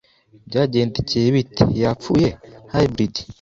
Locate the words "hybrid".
2.73-3.15